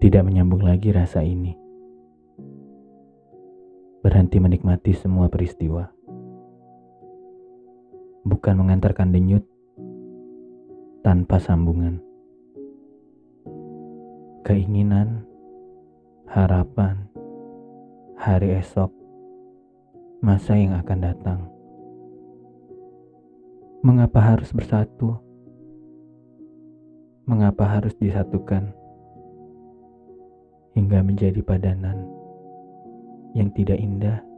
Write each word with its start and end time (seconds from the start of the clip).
Tidak 0.00 0.24
menyambung 0.24 0.64
lagi 0.64 0.96
rasa 0.96 1.20
ini. 1.20 1.52
Berhenti 4.00 4.40
menikmati 4.40 4.96
semua 4.96 5.28
peristiwa. 5.28 5.92
Bukan 8.24 8.54
mengantarkan 8.56 9.12
denyut 9.12 9.44
tanpa 11.04 11.36
sambungan. 11.36 12.00
Keinginan, 14.40 15.28
harapan, 16.24 17.04
hari 18.16 18.56
esok, 18.56 18.88
masa 20.24 20.56
yang 20.56 20.80
akan 20.80 20.98
datang. 21.04 21.40
Mengapa 23.84 24.32
harus 24.32 24.48
bersatu? 24.56 25.20
Mengapa 27.28 27.68
harus 27.68 27.92
disatukan? 28.00 28.79
Hingga 30.80 31.04
menjadi 31.04 31.44
padanan 31.44 32.08
yang 33.36 33.52
tidak 33.52 33.76
indah. 33.76 34.29